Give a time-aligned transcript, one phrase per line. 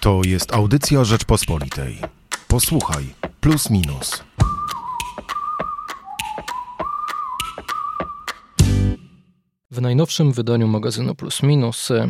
[0.00, 1.98] To jest audycja Rzeczpospolitej.
[2.48, 3.04] Posłuchaj,
[3.40, 4.24] plus minus.
[9.70, 12.08] W najnowszym wydaniu magazynu Plus Minus e,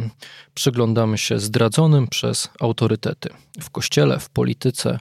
[0.54, 3.28] przyglądamy się zdradzonym przez autorytety
[3.60, 4.98] w kościele, w polityce,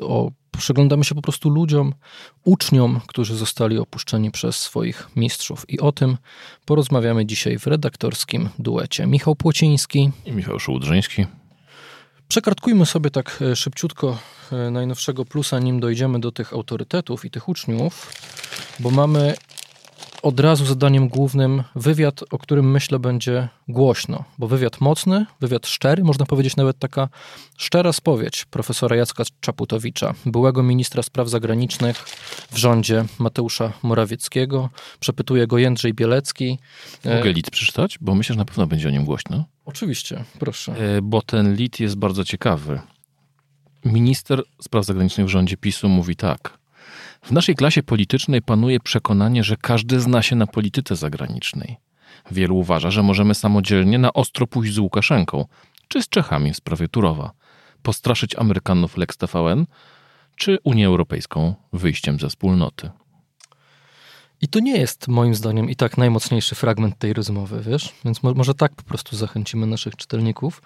[0.00, 1.94] o, przyglądamy się po prostu ludziom,
[2.44, 5.64] uczniom, którzy zostali opuszczeni przez swoich mistrzów.
[5.68, 6.16] I o tym
[6.64, 9.06] porozmawiamy dzisiaj w redaktorskim duecie.
[9.06, 11.26] Michał Płociński i Michał Szołdrzyński.
[12.34, 14.18] Przekartkujmy sobie tak e, szybciutko
[14.52, 18.12] e, najnowszego plusa, nim dojdziemy do tych autorytetów i tych uczniów,
[18.80, 19.34] bo mamy
[20.22, 26.04] od razu zadaniem głównym wywiad, o którym myślę będzie głośno, bo wywiad mocny, wywiad szczery,
[26.04, 27.08] można powiedzieć nawet taka
[27.56, 31.96] szczera spowiedź profesora Jacka Czaputowicza, byłego ministra spraw zagranicznych
[32.50, 34.70] w rządzie Mateusza Morawieckiego.
[35.00, 36.58] Przepytuje go Jędrzej Bielecki.
[37.04, 37.98] Mogę lit przeczytać?
[38.00, 39.44] Bo myślę, że na pewno będzie o nim głośno.
[39.64, 40.96] Oczywiście, proszę.
[40.96, 42.80] E, bo ten lit jest bardzo ciekawy.
[43.84, 46.38] Minister spraw zagranicznych w rządzie PiSu mówi tak–
[47.24, 51.76] w naszej klasie politycznej panuje przekonanie, że każdy zna się na polityce zagranicznej.
[52.30, 55.44] Wielu uważa, że możemy samodzielnie na ostro pójść z Łukaszenką,
[55.88, 57.32] czy z Czechami w sprawie Turowa,
[57.82, 59.66] postraszyć Amerykanów Lex TVN,
[60.36, 62.90] czy Unię Europejską wyjściem ze wspólnoty.
[64.44, 67.94] I to nie jest moim zdaniem i tak najmocniejszy fragment tej rozmowy, wiesz?
[68.04, 70.62] Więc mo może tak po prostu zachęcimy naszych czytelników.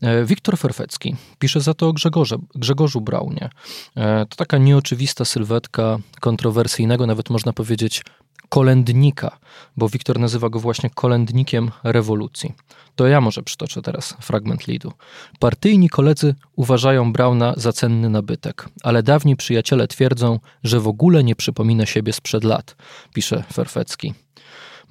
[0.00, 3.50] E, Wiktor Ferfecki pisze za to o Grzegorze, Grzegorzu Braunie.
[3.96, 8.02] E, to taka nieoczywista sylwetka kontrowersyjnego, nawet można powiedzieć
[8.48, 9.38] kolędnika,
[9.76, 12.52] bo Wiktor nazywa go właśnie kolędnikiem rewolucji.
[12.94, 14.92] To ja może przytoczę teraz fragment lidu.
[15.38, 21.36] Partyjni koledzy uważają Brauna za cenny nabytek, ale dawni przyjaciele twierdzą, że w ogóle nie
[21.36, 22.76] przypomina siebie sprzed lat,
[23.14, 24.25] pisze Ferfecki.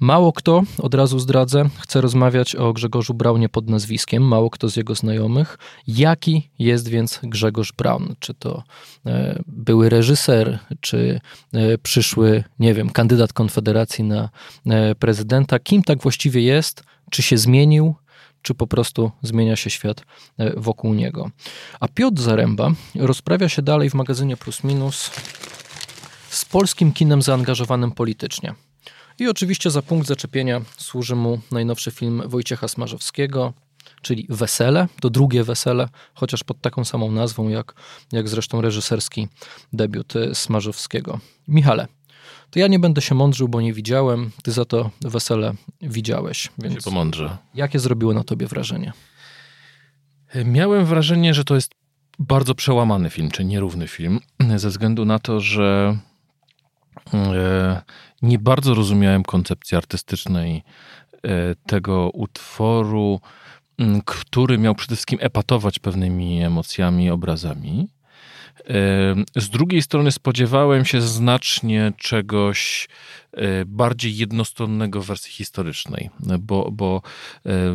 [0.00, 4.76] Mało kto, od razu zdradzę, chce rozmawiać o Grzegorzu Braunie pod nazwiskiem, mało kto z
[4.76, 5.58] jego znajomych.
[5.86, 8.14] Jaki jest więc Grzegorz Braun?
[8.18, 8.62] Czy to
[9.06, 11.20] e, były reżyser, czy
[11.52, 14.28] e, przyszły, nie wiem, kandydat Konfederacji na
[14.66, 15.58] e, prezydenta?
[15.58, 16.84] Kim tak właściwie jest?
[17.10, 17.94] Czy się zmienił?
[18.42, 20.02] czy po prostu zmienia się świat
[20.38, 21.30] e, wokół niego.
[21.80, 25.10] A Piotr Zaręba rozprawia się dalej w magazynie Plus Minus
[26.30, 28.54] z polskim kinem zaangażowanym politycznie.
[29.18, 33.52] I oczywiście za punkt zaczepienia służy mu najnowszy film Wojciecha Smarzowskiego,
[34.02, 37.74] czyli Wesele, to drugie Wesele, chociaż pod taką samą nazwą jak,
[38.12, 39.28] jak zresztą reżyserski
[39.72, 41.20] debiut Smarzowskiego.
[41.48, 41.86] Michale,
[42.50, 46.48] to ja nie będę się mądrzył, bo nie widziałem, ty za to Wesele widziałeś.
[46.58, 46.80] Więc się.
[47.54, 48.92] Jakie zrobiło na tobie wrażenie?
[50.44, 51.72] Miałem wrażenie, że to jest
[52.18, 54.20] bardzo przełamany film, czy nierówny film,
[54.56, 55.98] ze względu na to, że
[57.14, 57.82] e,
[58.22, 60.62] nie bardzo rozumiałem koncepcji artystycznej
[61.24, 63.20] e, tego utworu,
[64.04, 67.88] który miał przede wszystkim epatować pewnymi emocjami, obrazami.
[68.60, 72.88] E, z drugiej strony spodziewałem się znacznie czegoś
[73.32, 77.02] e, bardziej jednostronnego w wersji historycznej, bo, bo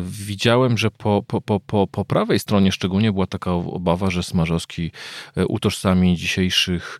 [0.02, 4.90] widziałem, że po, po, po, po prawej stronie szczególnie była taka obawa, że Smarzowski
[5.48, 6.98] utożsami dzisiejszych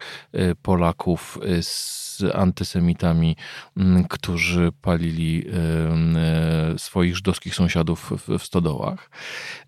[0.62, 2.01] Polaków z
[2.34, 3.36] antysemitami,
[3.76, 5.44] mm, którzy palili
[6.74, 9.10] e, swoich żydowskich sąsiadów w stodołach.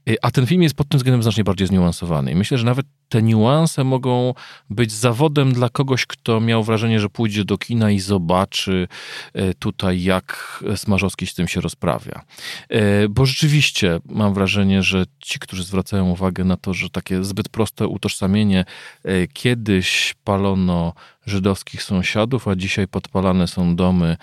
[0.08, 2.32] Y, a ten film jest pod tym względem znacznie bardziej zniuansowany.
[2.32, 4.34] I myślę, że nawet te niuanse mogą
[4.70, 8.88] być zawodem dla kogoś, kto miał wrażenie, że pójdzie do kina i zobaczy
[9.36, 12.24] y, tutaj, jak Smarzowski z tym się rozprawia.
[13.10, 17.86] Bo rzeczywiście mam wrażenie, że ci, którzy zwracają uwagę na to, że takie zbyt proste
[17.86, 18.64] utożsamienie,
[19.32, 20.92] kiedyś palono
[21.26, 24.16] żydowskich sąsiadów, a dzisiaj podpalane są domy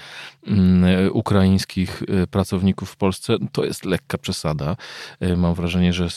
[0.48, 4.76] mm, ukraińskich pracowników w Polsce, to jest lekka przesada.
[5.38, 6.10] Mam wrażenie, że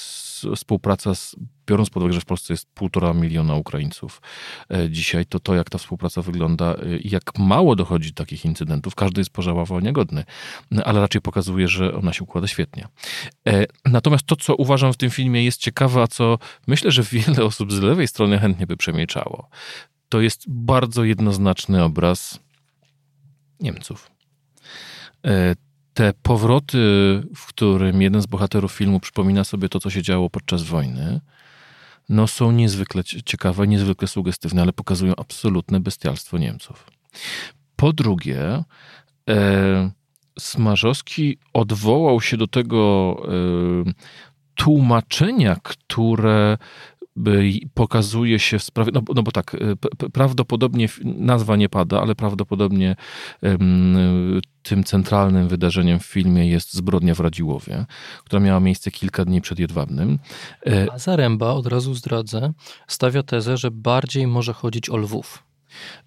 [0.57, 1.37] współpraca, z,
[1.67, 4.23] biorąc pod uwagę, że w Polsce jest półtora miliona Ukraińców
[4.71, 8.95] e, dzisiaj, to to, jak ta współpraca wygląda i jak mało dochodzi do takich incydentów,
[8.95, 10.25] każdy jest pożałował niegodny,
[10.85, 12.89] ale raczej pokazuje, że ona się układa świetnie.
[13.49, 17.45] E, natomiast to, co uważam w tym filmie jest ciekawe, a co myślę, że wiele
[17.45, 19.49] osób z lewej strony chętnie by przemieczało,
[20.15, 22.39] to jest bardzo jednoznaczny obraz
[23.61, 24.11] Niemców
[25.95, 26.79] te powroty,
[27.37, 31.21] w którym jeden z bohaterów filmu przypomina sobie to, co się działo podczas wojny,
[32.09, 36.87] no są niezwykle ciekawe, niezwykle sugestywne, ale pokazują absolutne bestialstwo Niemców.
[37.77, 38.65] Po drugie,
[39.31, 39.91] e,
[40.39, 43.17] Smarzowski odwołał się do tego
[43.89, 43.93] e,
[44.55, 46.59] tłumaczenia, które
[47.75, 49.57] pokazuje się w sprawie, no, no bo tak,
[50.13, 52.97] prawdopodobnie nazwa nie pada, ale prawdopodobnie
[54.63, 57.87] tym centralnym wydarzeniem w filmie jest zbrodnia w Radziłowie,
[58.25, 60.19] która miała miejsce kilka dni przed Jedwabnym.
[60.93, 62.53] A Zaręba, od razu zdradzę,
[62.87, 65.43] stawia tezę, że bardziej może chodzić o Lwów.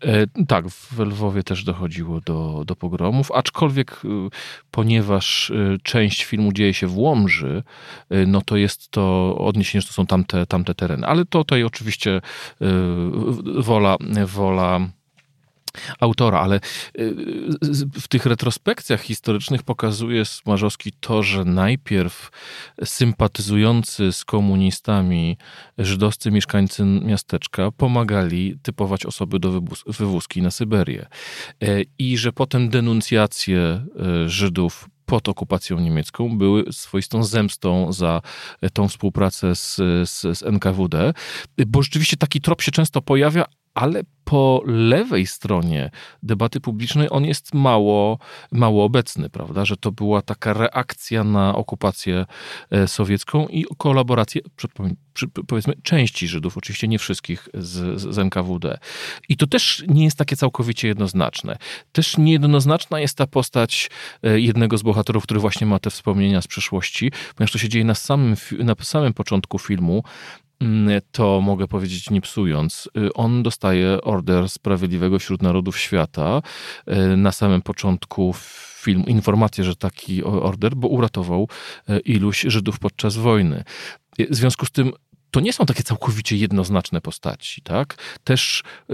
[0.03, 4.07] E, tak, w Lwowie też dochodziło do, do pogromów, aczkolwiek y,
[4.71, 7.63] ponieważ y, część filmu dzieje się w Łomży,
[8.13, 11.07] y, no to jest to odniesienie, że to są tamte, tamte tereny.
[11.07, 12.21] Ale to tutaj oczywiście
[13.59, 14.79] wola, wola
[15.99, 16.61] autora, ale y,
[18.01, 22.29] w tych retrospekcjach historycznych pokazuje Smarzowski to, że najpierw
[22.83, 25.37] sympatyzujący z komunistami
[25.77, 31.05] żydowscy mieszkańcy miasteczka pomagali typować osoby do wywózki na Syberię
[31.63, 33.85] e, i że potem denuncjacje e,
[34.29, 38.21] Żydów pod okupacją niemiecką były swoistą zemstą za
[38.73, 39.75] tą współpracę z,
[40.09, 41.13] z, z NKWD,
[41.67, 43.45] bo rzeczywiście taki trop się często pojawia,
[43.77, 45.91] ale po lewej stronie
[46.23, 48.19] debaty publicznej on jest mało,
[48.51, 49.65] mało obecny, prawda?
[49.65, 52.25] Że to była taka reakcja na okupację
[52.71, 54.41] e, sowiecką i kolaborację,
[55.47, 58.77] powiedzmy, części Żydów, oczywiście nie wszystkich z, z NKWD.
[59.29, 61.57] I to też nie jest takie całkowicie jednoznaczne.
[61.91, 63.89] Też niejednoznaczna jest ta postać
[64.23, 67.85] e, jednego z bohaterów, który właśnie ma te wspomnienia z przeszłości, ponieważ to się dzieje
[67.85, 70.03] na samym, na samym początku filmu,
[71.11, 76.41] to mogę powiedzieć nie psując, y, on dostaje order Sprawiedliwego wśród Narodów Świata
[76.87, 78.33] y, na samym początku
[78.81, 81.47] filmu, informację, że taki order, bo uratował
[81.89, 83.63] y, iluś Żydów podczas wojny.
[84.29, 84.91] W związku z tym
[85.31, 87.97] to nie są takie całkowicie jednoznaczne postaci, tak?
[88.23, 88.93] Też y,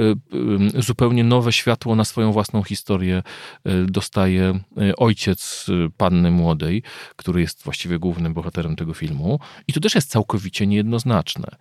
[0.77, 3.23] y, zupełnie nowe światło na swoją własną historię
[3.67, 4.59] y, dostaje
[4.97, 5.65] ojciec
[5.97, 6.83] panny młodej,
[7.15, 9.39] który jest właściwie głównym bohaterem tego filmu.
[9.67, 11.55] I to też jest całkowicie niejednoznaczne.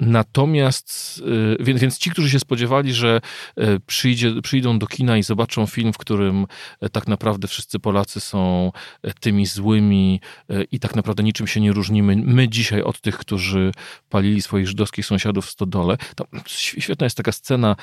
[0.00, 1.22] Natomiast,
[1.60, 3.20] e, więc, więc ci, którzy się spodziewali, że
[3.56, 6.46] e, przyjdzie, przyjdą do kina i zobaczą film, w którym
[6.80, 8.72] e, tak naprawdę wszyscy Polacy są
[9.20, 10.20] tymi złymi
[10.72, 13.72] i tak naprawdę niczym się nie różnimy, my dzisiaj od tych, którzy
[14.08, 15.96] palili swoich żydowskich sąsiadów w stodole.
[16.14, 17.76] To świetna jest taka scena,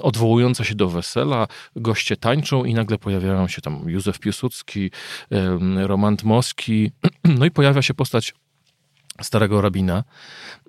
[0.00, 1.46] odwołująca się do wesela,
[1.76, 4.90] goście tańczą i nagle pojawiają się tam Józef Piłsudski,
[5.76, 6.90] Roman Moski,
[7.38, 8.34] no i pojawia się postać
[9.22, 10.04] starego rabina,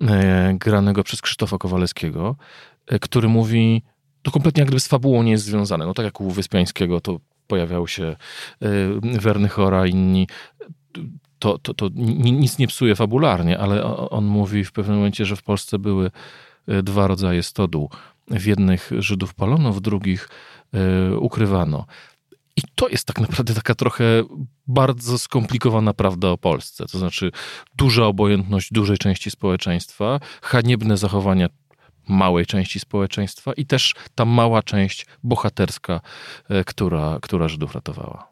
[0.02, 2.36] e, granego przez Krzysztofa Kowalewskiego,
[2.86, 3.82] e, który mówi,
[4.22, 5.86] to kompletnie jak gdyby z fabułą nie jest związane.
[5.86, 8.16] No tak jak u Wyspiańskiego to pojawiał się e,
[9.02, 10.26] Werny Chora, inni.
[11.38, 15.42] To, to, to nic nie psuje fabularnie, ale on mówi w pewnym momencie, że w
[15.42, 16.10] Polsce były
[16.82, 17.90] dwa rodzaje stodół.
[18.30, 20.28] W jednych Żydów palono, w drugich
[21.20, 21.86] ukrywano.
[22.60, 24.04] I to jest tak naprawdę taka trochę
[24.66, 26.86] bardzo skomplikowana prawda o Polsce.
[26.86, 27.30] To znaczy
[27.76, 31.48] duża obojętność dużej części społeczeństwa, haniebne zachowania
[32.08, 36.00] małej części społeczeństwa i też ta mała część bohaterska,
[36.48, 38.28] e, która, która Żydów ratowała.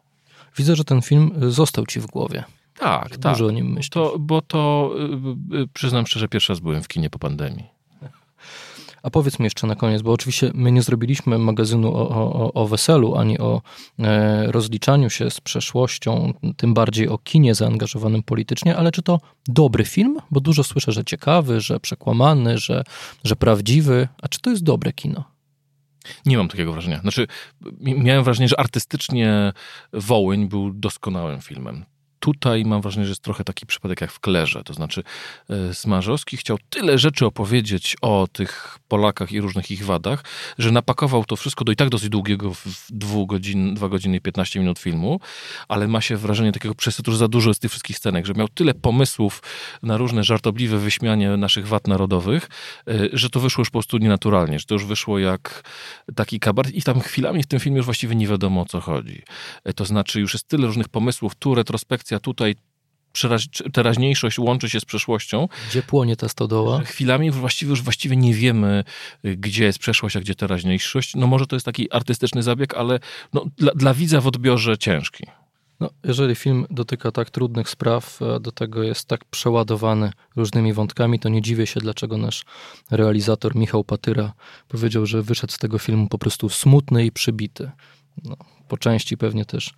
[0.57, 2.43] Widzę, że ten film został ci w głowie.
[2.79, 3.33] Tak, tak.
[3.33, 3.89] Dużo o nim myślisz.
[3.89, 4.91] To, bo to,
[5.53, 7.78] e, e, przyznam szczerze, pierwszy raz byłem w kinie po pandemii.
[9.03, 12.67] A powiedz mi jeszcze na koniec, bo oczywiście my nie zrobiliśmy magazynu o, o, o
[12.67, 13.61] weselu, ani o
[13.99, 19.85] e, rozliczaniu się z przeszłością, tym bardziej o kinie zaangażowanym politycznie, ale czy to dobry
[19.85, 20.17] film?
[20.31, 22.83] Bo dużo słyszę, że ciekawy, że przekłamany, że,
[23.23, 24.07] że prawdziwy.
[24.21, 25.23] A czy to jest dobre kino?
[26.25, 26.99] Nie mam takiego wrażenia.
[26.99, 27.27] Znaczy,
[27.81, 29.53] miałem wrażenie, że artystycznie
[29.93, 31.85] Wołyń był doskonałym filmem
[32.19, 34.63] tutaj mam wrażenie, że jest trochę taki przypadek jak w Klerze.
[34.63, 35.03] To znaczy
[35.49, 40.23] e, Smarzowski chciał tyle rzeczy opowiedzieć o tych Polakach i różnych ich wadach,
[40.57, 44.21] że napakował to wszystko do i tak dosyć długiego w dwóch godzin, 2 godziny i
[44.21, 45.19] 15 minut filmu,
[45.67, 48.47] ale ma się wrażenie takiego przesytu, że za dużo jest tych wszystkich scenek, że miał
[48.47, 49.41] tyle pomysłów
[49.83, 52.49] na różne żartobliwe wyśmianie naszych wad narodowych,
[52.87, 55.63] e, że to wyszło już po prostu nienaturalnie, że to już wyszło jak
[56.15, 59.21] taki kabaret i tam chwilami w tym filmie już właściwie nie wiadomo o co chodzi.
[59.63, 62.55] E, to znaczy już jest tyle różnych pomysłów, tu retrospekcja a tutaj
[63.73, 65.47] teraźniejszość łączy się z przeszłością.
[65.69, 66.81] Gdzie płonie ta stodoła?
[66.81, 68.83] Chwilami właściwie już właściwie nie wiemy,
[69.23, 71.15] gdzie jest przeszłość, a gdzie teraźniejszość.
[71.15, 72.99] No może to jest taki artystyczny zabieg, ale
[73.33, 75.25] no, dla, dla widza w odbiorze ciężki.
[75.79, 81.19] No, jeżeli film dotyka tak trudnych spraw, a do tego jest tak przeładowany różnymi wątkami,
[81.19, 82.45] to nie dziwię się, dlaczego nasz
[82.91, 84.33] realizator Michał Patyra
[84.67, 87.71] powiedział, że wyszedł z tego filmu po prostu smutny i przybity.
[88.23, 88.35] No,
[88.69, 89.73] po części pewnie też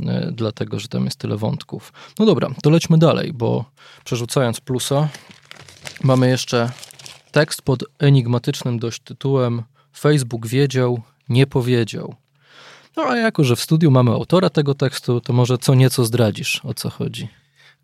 [0.00, 1.92] e, dlatego, że tam jest tyle wątków.
[2.18, 3.64] No dobra, to lećmy dalej, bo
[4.04, 5.08] przerzucając plusa,
[6.02, 6.70] mamy jeszcze
[7.32, 9.62] tekst pod enigmatycznym dość tytułem
[9.98, 12.14] Facebook wiedział, nie powiedział.
[12.96, 16.60] No a jako, że w studiu mamy autora tego tekstu, to może co nieco zdradzisz,
[16.64, 17.28] o co chodzi.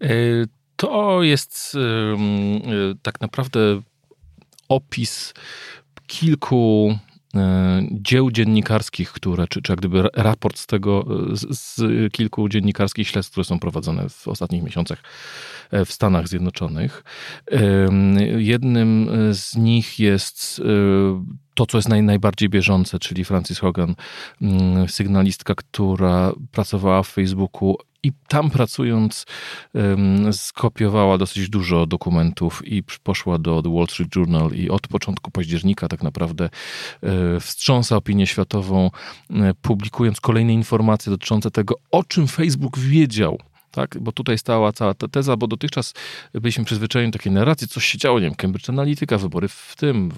[0.02, 0.08] E,
[0.76, 1.76] To jest
[3.02, 3.60] tak naprawdę
[4.68, 5.34] opis
[6.06, 7.09] kilku E,
[7.92, 11.82] dzieł dziennikarskich, które, czy, czy jak gdyby raport z tego, z, z,
[12.12, 15.02] kilku dziennikarskich śledztw, które są prowadzone w ostatnich miesiącach
[15.70, 17.04] e, w Stanach Zjednoczonych.
[18.36, 23.94] Jednym z nich jest e, to, co jest naj, najbardziej bieżące, czyli Francis Hogan,
[24.42, 29.26] mm, sygnalistka, która pracowała w Facebooku i tam pracując
[30.32, 35.88] skopiowała dosyć dużo dokumentów i poszła do The Wall Street Journal i od początku października
[35.88, 36.50] tak naprawdę
[37.02, 38.90] e, wstrząsa opinię światową,
[39.30, 43.38] e, publikując kolejne informacje dotyczące tego, o czym Facebook wiedział
[43.70, 43.96] tak?
[44.00, 45.94] Bo tutaj stała cała ta teza, bo dotychczas
[46.34, 50.10] byliśmy przyzwyczajeni do takiej narracji, coś się działo, nie wiem, Cambridge Analytica, wybory w tym,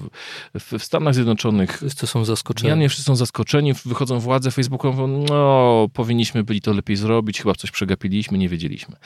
[0.54, 1.76] w, w Stanach Zjednoczonych.
[1.76, 2.68] Wszyscy są zaskoczeni.
[2.68, 7.54] Ja nie wszyscy są zaskoczeni, wychodzą władze Facebookowe, no, powinniśmy byli to lepiej zrobić, chyba
[7.54, 8.96] coś przegapiliśmy, nie wiedzieliśmy.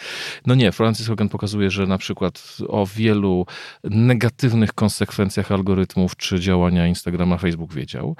[0.46, 3.46] No nie, Francis Hogan pokazuje, że na przykład o wielu
[3.84, 8.16] negatywnych konsekwencjach algorytmów czy działania Instagrama Facebook wiedział.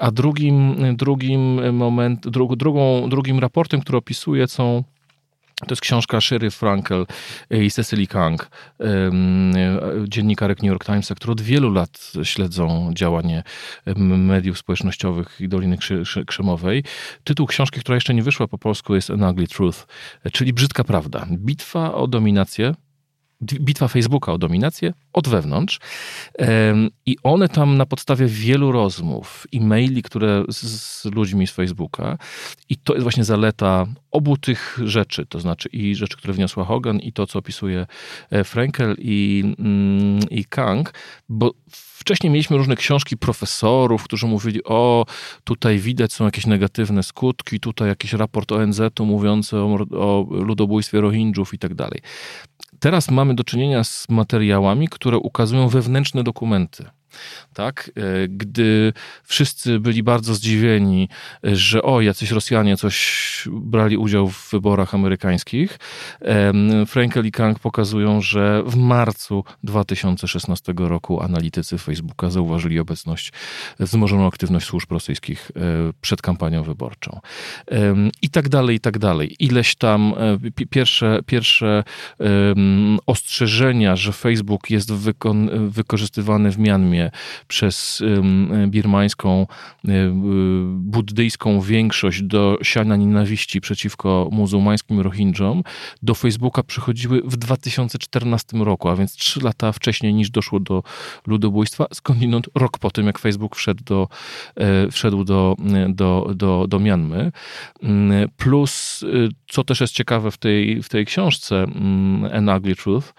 [0.00, 4.84] A drugim, drugim moment, drugą, drugim raportem, który opisuje, są
[5.60, 7.06] to jest książka Sherry Frankel
[7.50, 8.50] i Cecily Kang,
[10.08, 13.42] dziennikarek New York Timesa, które od wielu lat śledzą działanie
[13.96, 15.78] mediów społecznościowych i Doliny
[16.26, 16.84] Krzemowej.
[17.24, 19.86] Tytuł książki, która jeszcze nie wyszła po polsku jest An Ugly Truth,
[20.32, 21.26] czyli Brzydka Prawda.
[21.30, 22.74] Bitwa o dominację
[23.42, 25.80] bitwa Facebooka o dominację od wewnątrz.
[27.06, 32.18] I one tam na podstawie wielu rozmów, e-maili, które z, z, ludźmi z Facebooka,
[32.68, 36.98] i to jest właśnie zaleta obu tych rzeczy, to znaczy i rzeczy, które wniosła Hogan,
[36.98, 37.86] i to, co opisuje
[38.30, 40.94] e, Frankel i, mm, i Kang,
[41.28, 41.52] bo
[42.04, 45.06] Wcześniej mieliśmy różne książki profesorów, którzy mówili, o,
[45.44, 51.54] tutaj widać są jakieś negatywne skutki, tutaj jakiś raport ONZ-u mówiący o, o ludobójstwie Rohingjów
[51.54, 52.00] i tak dalej.
[52.78, 56.84] Teraz mamy do czynienia z materiałami, które ukazują wewnętrzne dokumenty
[57.54, 57.90] tak?
[57.96, 58.92] E, gdy
[59.24, 61.08] wszyscy byli bardzo zdziwieni,
[61.42, 65.78] że o, jacyś Rosjanie coś brali udział w wyborach amerykańskich,
[66.86, 73.32] Frankel i Kang pokazują, że w marcu 2016 roku analitycy Facebooka zauważyli obecność,
[73.80, 75.60] wzmożoną aktywność służb rosyjskich e,
[76.00, 77.20] przed kampanią wyborczą.
[78.22, 79.36] I tak dalej, i tak dalej.
[79.38, 81.84] Ileś tam e, pierwsze, pierwsze
[83.06, 84.92] ostrzeżenia, że Facebook jest
[85.68, 87.03] wykorzystywany w Mianmie
[87.46, 88.02] przez
[88.68, 89.46] birmańską
[89.88, 90.10] y,
[90.74, 95.62] buddyjską większość do siania nienawiści przeciwko muzułmańskim Rohingjom
[96.02, 100.82] do Facebooka przychodziły w 2014 roku, a więc trzy lata wcześniej niż doszło do
[101.26, 104.08] ludobójstwa, skądinąd rok po tym, jak Facebook wszedł do,
[104.56, 105.56] e, wszedł do,
[105.88, 107.32] do, do, do Mianmy.
[107.82, 112.76] Mm, plus, y, co też jest ciekawe w tej, w tej książce mm, An Ugly
[112.76, 113.14] Truth,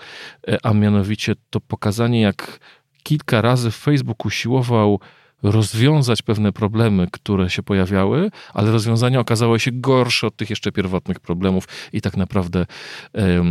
[0.47, 2.59] e, a mianowicie to pokazanie, jak
[3.05, 4.99] kilka razy Facebook usiłował
[5.43, 11.19] rozwiązać pewne problemy, które się pojawiały, ale rozwiązania okazały się gorsze od tych jeszcze pierwotnych
[11.19, 12.65] problemów i tak naprawdę,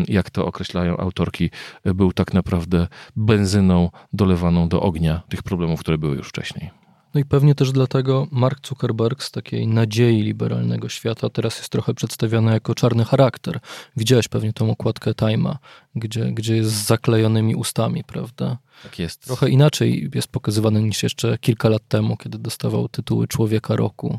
[0.08, 1.50] jak to określają autorki,
[1.84, 6.83] był tak naprawdę benzyną dolewaną do ognia tych problemów, które były już wcześniej.
[7.14, 11.94] No i pewnie też dlatego Mark Zuckerberg z takiej nadziei liberalnego świata teraz jest trochę
[11.94, 13.60] przedstawiony jako czarny charakter.
[13.96, 15.56] Widziałeś pewnie tą okładkę Time'a,
[15.96, 18.58] gdzie, gdzie jest z zaklejonymi ustami, prawda?
[18.82, 19.24] Tak jest.
[19.24, 24.18] Trochę inaczej jest pokazywany niż jeszcze kilka lat temu, kiedy dostawał tytuły Człowieka Roku.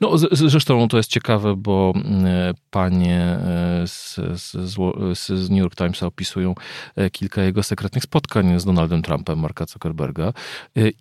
[0.00, 5.76] No, z, zresztą to jest ciekawe, bo mm, panie e, z, z, z, New York
[5.76, 6.54] Timesa opisują
[6.96, 10.26] e, kilka jego sekretnych spotkań z Donaldem Trumpem, Marka Zuckerberga.
[10.26, 10.32] E,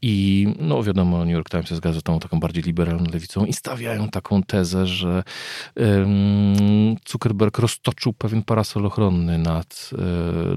[0.02, 4.44] I no wiadomo, New York Times jest gazetą taką bardziej liberalną lewicą i stawiają taką
[4.44, 5.24] tezę, że
[7.10, 9.90] Zuckerberg roztoczył pewien parasol ochronny nad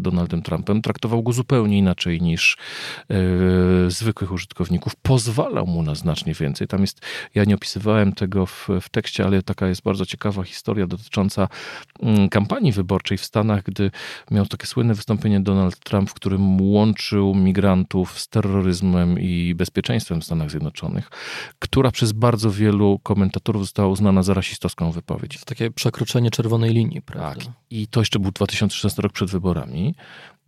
[0.00, 0.82] Donaldem Trumpem.
[0.82, 2.56] Traktował go zupełnie inaczej niż
[3.88, 4.96] zwykłych użytkowników.
[4.96, 6.66] Pozwalał mu na znacznie więcej.
[6.66, 7.00] Tam jest,
[7.34, 11.48] ja nie opisywałem tego w, w tekście, ale taka jest bardzo ciekawa historia dotycząca
[12.02, 13.90] mm, kampanii wyborczej w Stanach, gdy
[14.30, 20.24] miał takie słynne wystąpienie Donald Trump, w którym łączył migrantów z terroryzmem i bezpieczeństwem w
[20.24, 21.10] Stanach Zjednoczonych,
[21.58, 25.38] która przez bardzo wielu komentatorów została uznana za rasistowską wypowiedź.
[25.38, 27.34] To takie przekroczenie czerwonej linii, prawda?
[27.34, 27.54] Tak.
[27.70, 29.94] I to jeszcze był 2016 rok przed wyborami.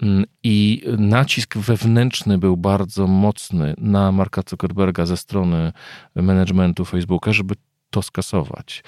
[0.03, 5.73] Mm, I nacisk wewnętrzny był bardzo mocny na Marka Zuckerberga ze strony
[6.15, 7.55] managementu Facebooka, żeby
[7.91, 8.85] to skasować.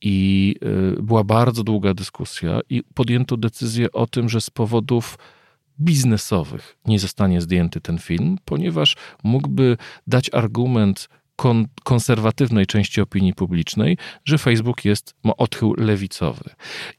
[0.00, 0.54] I
[0.98, 5.18] y, była bardzo długa dyskusja, i podjęto decyzję o tym, że z powodów
[5.80, 9.76] biznesowych nie zostanie zdjęty ten film, ponieważ mógłby
[10.06, 16.50] dać argument kon konserwatywnej części opinii publicznej, że Facebook jest, ma odchył lewicowy.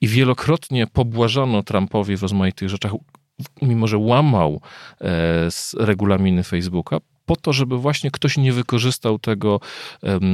[0.01, 2.91] I wielokrotnie pobłażano Trumpowi w rozmaitych rzeczach,
[3.61, 4.61] mimo że łamał
[5.01, 9.59] e, regulaminy Facebooka, po to, żeby właśnie ktoś nie wykorzystał tego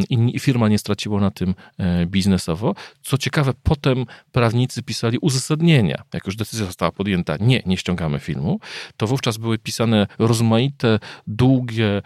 [0.09, 2.75] i firma nie straciła na tym e, biznesowo.
[3.01, 6.03] Co ciekawe, potem prawnicy pisali uzasadnienia.
[6.13, 8.59] Jak już decyzja została podjęta, nie, nie ściągamy filmu,
[8.97, 12.01] to wówczas były pisane rozmaite, długie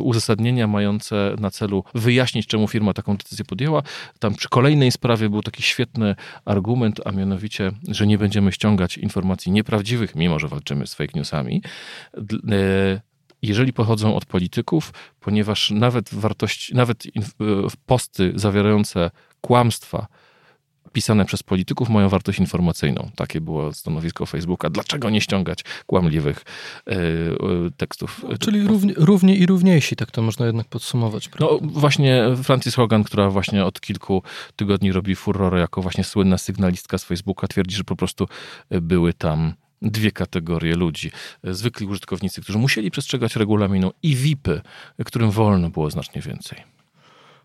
[0.00, 3.82] uzasadnienia mające na celu wyjaśnić, czemu firma taką decyzję podjęła.
[4.18, 6.14] Tam przy kolejnej sprawie był taki świetny
[6.44, 11.62] argument, a mianowicie, że nie będziemy ściągać informacji nieprawdziwych, mimo że walczymy z fake newsami
[12.50, 13.00] e,
[13.42, 17.04] jeżeli pochodzą od polityków, ponieważ nawet wartości, nawet
[17.86, 20.06] posty zawierające kłamstwa
[20.92, 23.10] pisane przez polityków mają wartość informacyjną.
[23.16, 24.70] Takie było stanowisko Facebooka.
[24.70, 26.44] Dlaczego nie ściągać kłamliwych
[26.86, 26.96] e,
[27.76, 28.24] tekstów?
[28.40, 31.28] Czyli równie, równie, i równiejsi, tak to można jednak podsumować.
[31.28, 31.56] Prawda?
[31.62, 34.22] No właśnie Francis Hogan, która właśnie od kilku
[34.56, 38.28] tygodni robi furorę jako właśnie słynna sygnalistka z Facebooka, twierdzi, że po prostu
[38.70, 41.10] były tam dwie kategorie ludzi.
[41.44, 44.60] Zwykli użytkownicy, którzy musieli przestrzegać regulaminu i VIPy,
[45.04, 46.62] którym wolno było znacznie więcej.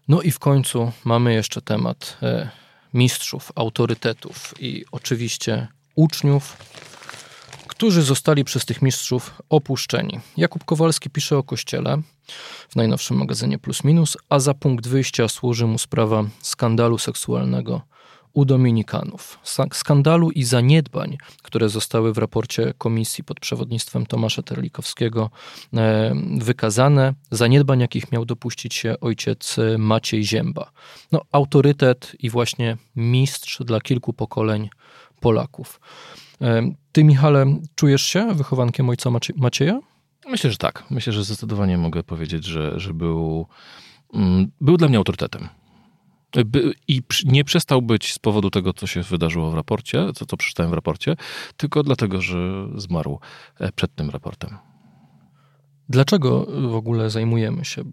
[0.07, 2.49] No i w końcu mamy jeszcze temat e,
[2.93, 6.57] mistrzów, autorytetów i oczywiście uczniów,
[7.67, 10.19] którzy zostali przez tych mistrzów opuszczeni.
[10.37, 12.01] Jakub Kowalski pisze o kościele
[12.69, 17.81] w najnowszym magazynie Plus Minus, a za punkt wyjścia służy mu sprawa skandalu seksualnego
[18.33, 19.39] u Dominikanów.
[19.73, 25.29] Skandalu i zaniedbań, które zostały w raporcie komisji pod przewodnictwem Tomasza Terlikowskiego
[25.73, 30.71] e, wykazane, zaniedbań, jakich miał dopuścić się ojciec Maciej Zięba.
[31.11, 34.69] No, autorytet i właśnie mistrz dla kilku pokoleń
[35.19, 35.79] Polaków.
[36.41, 39.79] E, ty, Michale, czujesz się wychowankiem ojca Macieja?
[40.25, 40.83] Myślę, że tak.
[40.89, 43.47] Myślę, że zdecydowanie mogę powiedzieć, że, że był,
[44.13, 45.49] mm, był dla mnie autorytetem
[46.87, 50.71] i nie przestał być z powodu tego, co się wydarzyło w raporcie, co, co przeczytałem
[50.71, 51.15] w raporcie,
[51.57, 53.19] tylko dlatego, że zmarł
[53.59, 54.57] e, przed tym raportem.
[55.89, 57.83] Dlaczego w ogóle zajmujemy się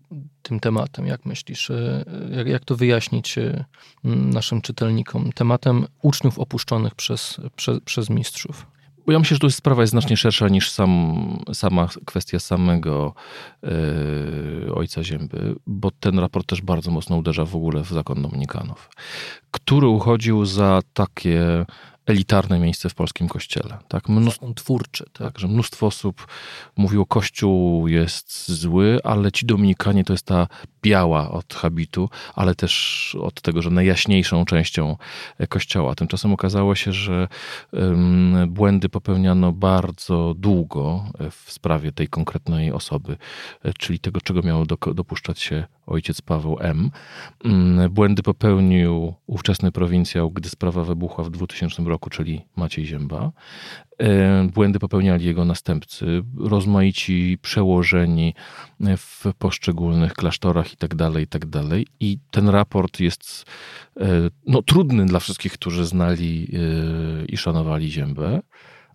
[0.43, 1.07] tym tematem?
[1.07, 3.65] Jak myślisz, e, jak, jak to wyjaśnić e,
[4.05, 5.33] naszym czytelnikom?
[5.33, 8.67] Tematem uczniów opuszczonych przez, przez, przez mistrzów.
[9.07, 13.15] Bo ja myślę, że to jest sprawa jest znacznie szersza niż sam, sama kwestia samego
[13.63, 18.91] yy, ojca Zięby, bo ten raport też bardzo mocno uderza w ogóle w zakon Dominikanów,
[19.51, 21.67] który uchodził za takie
[22.11, 23.79] elitarne miejsce w polskim kościele.
[23.89, 24.09] Tak?
[24.09, 25.05] Mnóstwo, twórczy.
[25.13, 25.39] Tak?
[25.39, 26.27] że mnóstwo osób
[26.77, 30.47] mówiło, kościół jest zły, ale ci dominikanie to jest ta
[30.83, 34.97] biała od habitu, ale też od tego, że najjaśniejszą częścią
[35.49, 35.95] kościoła.
[35.95, 37.29] Tymczasem okazało się, że
[38.49, 43.17] błędy popełniano bardzo długo w sprawie tej konkretnej osoby,
[43.79, 46.91] czyli tego, czego miał do, dopuszczać się ojciec Paweł M.
[47.45, 53.33] Mm, błędy popełnił ówczesny prowincjał, gdy sprawa wybuchła w 2000 roku, czyli Maciej Zięba.
[53.99, 58.35] E, błędy popełniali jego następcy, rozmaici przełożeni
[58.97, 61.63] w poszczególnych klasztorach itd., tak itd.
[61.63, 63.45] Tak I ten raport jest
[64.01, 64.07] e,
[64.47, 68.41] no, trudny dla wszystkich, którzy znali e, i szanowali Ziębę,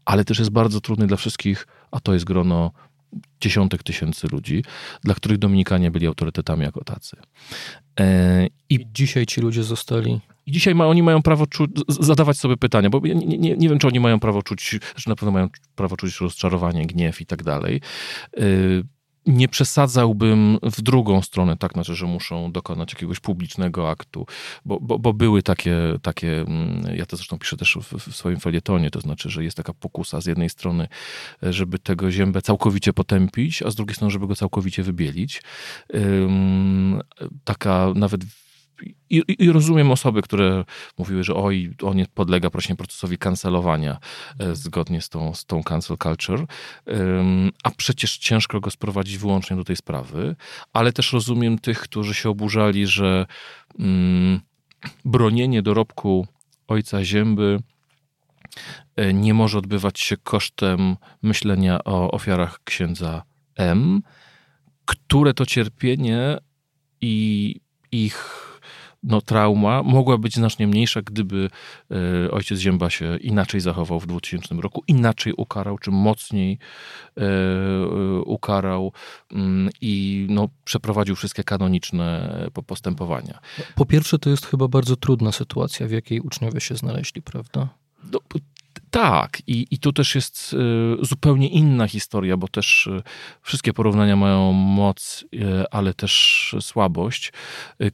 [0.06, 2.72] ale też jest bardzo trudny dla wszystkich, a to jest grono
[3.42, 4.64] dziesiątek tysięcy ludzi,
[5.04, 7.18] dla których Dominikanie byli autorytetami jako tacy.
[8.70, 12.90] I dzisiaj ci ludzie zostali i dzisiaj ma, oni mają prawo czuć, zadawać sobie pytania,
[12.90, 15.98] bo nie, nie, nie wiem, czy oni mają prawo czuć, że na pewno mają prawo
[15.98, 17.82] czuć rozczarowanie, gniew i tak dalej.
[18.40, 18.84] Y,
[19.26, 24.26] nie przesadzałbym w drugą stronę, tak znaczy, że muszą dokonać jakiegoś publicznego aktu,
[24.66, 28.40] bo, bo, bo były takie, takie, mm, ja to zresztą piszę też w, w, swoim
[28.40, 30.88] felietonie, to znaczy, że jest taka pokusa z jednej strony,
[31.42, 35.42] żeby tego ziębę całkowicie potępić, a z drugiej strony, żeby go całkowicie wybielić.
[37.44, 38.22] Taka nawet
[39.10, 40.66] i, I, rozumiem osoby, które
[40.98, 43.98] mówiły, że oj, on nie podlega właśnie procesowi kancelowania
[44.40, 46.46] e, zgodnie z tą, z tą cancel culture,
[47.64, 50.36] a przecież ciężko go sprowadzić wyłącznie do tej sprawy,
[50.74, 53.26] ale też rozumiem tych, którzy się oburzali, że
[53.80, 54.42] mm,
[55.06, 56.28] bronienie dorobku
[56.68, 57.60] ojca Zięby
[58.96, 63.24] e, nie może odbywać się kosztem myślenia o ofiarach księdza
[63.56, 64.02] M,
[64.86, 66.38] które to cierpienie
[67.02, 67.56] i
[67.92, 68.55] ich
[69.06, 71.50] no, trauma mogła być znacznie mniejsza, gdyby
[71.92, 76.60] e, ojciec Zięba się inaczej zachował w 2000 roku, inaczej ukarał, czy mocniej
[77.18, 77.22] e,
[78.26, 78.94] ukarał
[79.32, 82.36] mm, i no, przeprowadził wszystkie kanoniczne
[82.68, 83.40] postępowania.
[83.76, 87.70] Po pierwsze, to jest chyba bardzo trudna sytuacja, w jakiej uczniowie się znaleźli, prawda?
[88.12, 88.20] No,
[88.96, 93.02] Tak, i, i tu też jest y, zupełnie inna historia, bo też y,
[93.42, 97.34] wszystkie porównania mają moc, y, ale też słabość,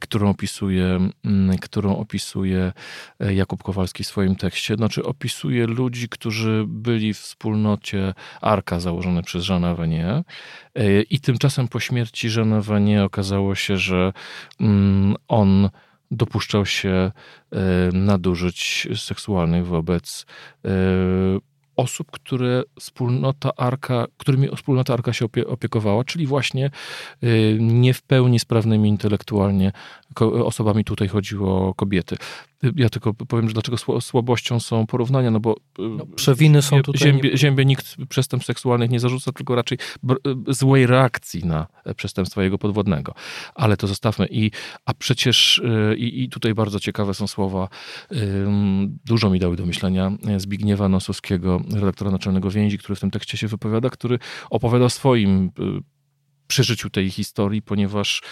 [0.00, 2.72] którą opisuje, mm, którą opisuje
[3.20, 4.74] Jakub Kowalski w swoim tekście.
[4.74, 10.22] Znaczy, opisuje ludzi, którzy byli w wspólnocie Arka założonej przez Jeana Vanier
[11.10, 14.12] i tymczasem po śmierci Jeana Vanier okazało się, że
[14.60, 15.68] mm, on
[16.12, 17.12] dopuszczał się e,
[17.92, 20.26] nadużyć seksualnych wobec
[20.64, 20.68] e,
[21.76, 26.70] osób, które wspólnota Arka, którymi wspólnota Arka się opiekowała, czyli właśnie
[27.24, 29.72] y, nie w pełni sprawnymi intelektualnie
[30.20, 32.16] osobami tutaj chodziło o kobiety.
[32.76, 37.00] Ja tylko powiem, że dlaczego słabością są porównania, no bo y, no, przewiny są tutaj...
[37.00, 39.78] Ziębie, ziębie nikt przestępstw seksualnych nie zarzuca, tylko raczej
[40.48, 43.14] y, złej reakcji na przestępstwa jego podwodnego.
[43.54, 44.26] Ale to zostawmy.
[44.30, 44.50] I,
[44.86, 45.62] a przecież
[45.96, 47.68] i, i tutaj bardzo ciekawe są słowa,
[49.04, 53.48] dużo mi dały do myślenia, Zbigniewa Nosowskiego, redaktora naczelnego Więzi, który w tym tekście się
[53.48, 54.18] wypowiada, który
[54.50, 55.50] opowiada o swoim y,
[56.46, 58.22] przeżyciu tej historii, ponieważ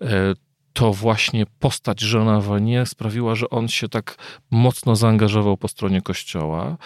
[0.00, 0.34] e,
[0.72, 4.16] to właśnie postać żona Wanie sprawiła, że on się tak
[4.50, 6.76] mocno zaangażował po stronie kościoła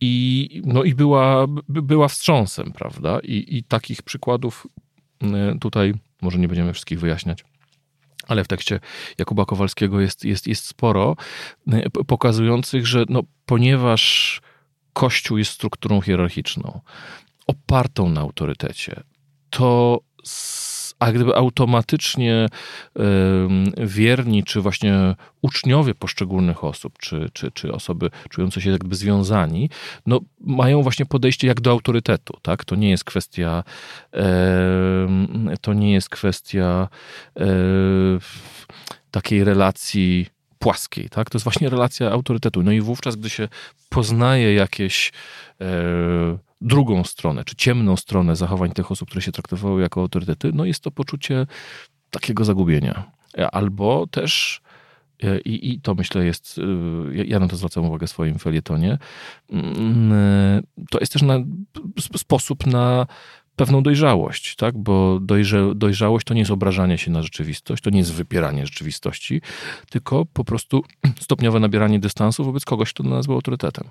[0.00, 3.18] i, no i była, była wstrząsem, prawda?
[3.22, 4.66] I, I takich przykładów
[5.22, 7.44] y, tutaj, może nie będziemy wszystkich wyjaśniać,
[8.28, 8.80] ale w tekście
[9.18, 11.16] Jakuba Kowalskiego jest, jest, jest sporo,
[11.74, 14.40] y, pokazujących, że no, ponieważ
[14.92, 16.80] Kościół jest strukturą hierarchiczną,
[17.46, 19.02] opartą na autorytecie,
[19.50, 20.00] to
[21.00, 22.46] a gdyby automatycznie
[23.76, 29.70] wierni, czy właśnie uczniowie poszczególnych osób, czy, czy, czy osoby czujące się jakby związani,
[30.06, 32.64] no, mają właśnie podejście jak do autorytetu, tak?
[32.64, 33.64] To nie jest kwestia
[35.60, 36.88] to nie jest kwestia
[39.10, 40.26] takiej relacji
[40.58, 41.30] płaskiej, tak?
[41.30, 42.62] To jest właśnie relacja autorytetu.
[42.62, 43.48] No i wówczas, gdy się
[43.88, 45.12] poznaje jakieś
[45.60, 45.64] e,
[46.60, 50.80] drugą stronę, czy ciemną stronę zachowań tych osób, które się traktowały jako autorytety, no jest
[50.80, 51.46] to poczucie
[52.10, 53.12] takiego zagubienia.
[53.52, 54.60] Albo też
[55.22, 56.60] e, i, I to myślę jest,
[57.12, 58.98] e, ja na to zwracam uwagę w swoim felietonie,
[59.50, 61.38] mm, e, to jest też na,
[62.16, 63.06] sposób na
[63.56, 64.78] pewną dojrzałość, tak?
[64.78, 69.40] bo dojrze, dojrzałość to nie jest obrażanie się na rzeczywistość, to nie jest wypieranie rzeczywistości,
[69.90, 70.82] tylko po prostu
[71.20, 73.88] stopniowe nabieranie dystansu wobec kogoś, kto nazwał autorytetem.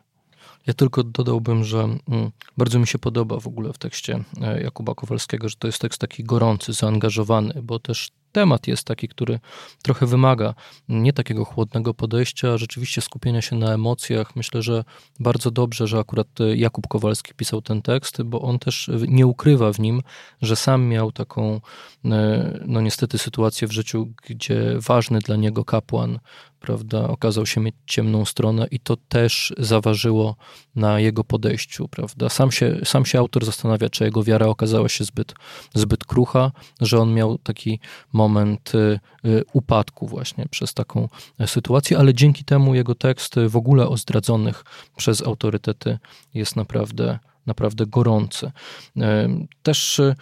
[0.67, 4.95] Ja tylko dodałbym, że mm, bardzo mi się podoba w ogóle w tekście e, Jakuba
[4.95, 9.39] Kowalskiego, że to jest tekst taki gorący, zaangażowany, bo też temat jest taki, który
[9.83, 10.53] trochę wymaga
[10.89, 14.35] nie takiego chłodnego podejścia, rzeczywiście skupienia się na emocjach.
[14.35, 14.83] Myślę, że
[15.19, 19.79] bardzo dobrze, że akurat Jakub Kowalski pisał ten tekst, bo on też nie ukrywa w
[19.79, 20.01] nim,
[20.41, 21.61] że sam miał taką,
[22.05, 26.19] e, no niestety, sytuację w życiu, gdzie ważny dla niego kapłan
[26.59, 30.35] prawda, okazał się mieć ciemną stronę i to też zaważyło
[30.75, 32.29] na jego podejściu, prawda.
[32.29, 35.33] Sam się, sam się autor zastanawia, czy jego wiara okazała się zbyt,
[35.73, 37.79] zbyt krucha, że on miał taki
[38.19, 41.09] moment y, y, upadku właśnie przez taką
[41.45, 44.63] sytuację, ale dzięki temu jego tekst w ogóle o zdradzonych
[44.97, 45.99] przez autorytety
[46.33, 48.51] jest naprawdę naprawdę gorący.
[48.97, 49.29] E,
[49.63, 50.15] też e,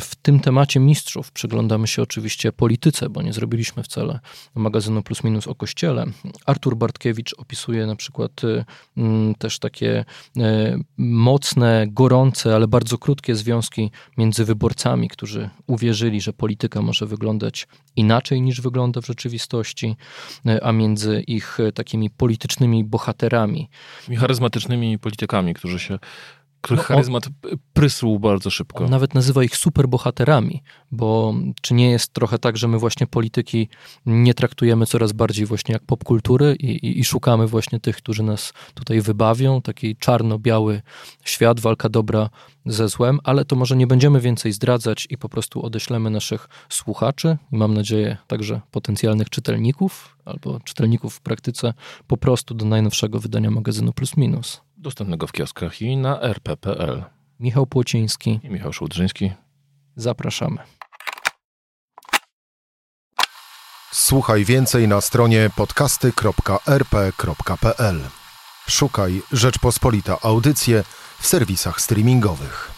[0.00, 4.20] w tym temacie mistrzów przyglądamy się oczywiście polityce, bo nie zrobiliśmy wcale
[4.54, 6.04] magazynu Plus Minus o Kościele.
[6.46, 8.64] Artur Bartkiewicz opisuje na przykład e,
[9.38, 10.04] też takie
[10.98, 18.42] mocne, gorące, ale bardzo krótkie związki między wyborcami, którzy uwierzyli, że polityka może wyglądać inaczej
[18.42, 19.96] niż wygląda w rzeczywistości,
[20.62, 23.68] a między ich takimi politycznymi bohaterami.
[24.18, 25.98] Charyzmatycznymi politykami, którzy się
[26.60, 27.28] których charyzmat
[27.72, 28.84] prysł bardzo szybko.
[28.84, 33.68] On nawet nazywa ich superbohaterami, bo czy nie jest trochę tak, że my właśnie polityki
[34.06, 38.52] nie traktujemy coraz bardziej właśnie jak popkultury i, i, i szukamy właśnie tych, którzy nas
[38.74, 40.82] tutaj wybawią, taki czarno-biały
[41.24, 42.30] świat, walka dobra
[42.66, 47.36] ze złem, ale to może nie będziemy więcej zdradzać i po prostu odeślemy naszych słuchaczy
[47.52, 51.74] i mam nadzieję także potencjalnych czytelników albo czytelników w praktyce
[52.06, 54.67] po prostu do najnowszego wydania magazynu Plus Minus.
[54.80, 57.04] Dostępnego w kioskach i na rp.pl.
[57.40, 59.32] Michał Płociński i Michał Szułdrzyński.
[59.96, 60.58] Zapraszamy.
[63.92, 68.00] Słuchaj więcej na stronie podcasty.rp.pl.
[68.68, 70.84] Szukaj Rzeczpospolita Audycje
[71.18, 72.77] w serwisach streamingowych.